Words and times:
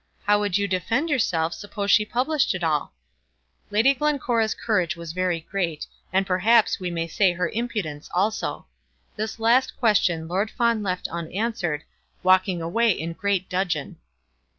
How 0.23 0.39
would 0.39 0.57
you 0.57 0.67
defend 0.67 1.11
yourself, 1.11 1.53
suppose 1.53 1.91
she 1.91 2.05
published 2.05 2.55
it 2.55 2.63
all?" 2.63 2.91
Lady 3.69 3.93
Glencora's 3.93 4.55
courage 4.55 4.95
was 4.95 5.11
very 5.13 5.41
great, 5.41 5.85
and 6.11 6.25
perhaps 6.25 6.79
we 6.79 6.89
may 6.89 7.07
say 7.07 7.33
her 7.33 7.49
impudence 7.49 8.09
also. 8.11 8.65
This 9.15 9.37
last 9.37 9.77
question 9.77 10.27
Lord 10.27 10.49
Fawn 10.49 10.81
left 10.81 11.07
unanswered, 11.09 11.83
walking 12.23 12.63
away 12.63 12.89
in 12.89 13.13
great 13.13 13.47
dudgeon. 13.47 13.97